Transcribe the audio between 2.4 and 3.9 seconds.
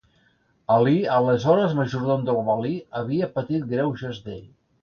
valí, havia patit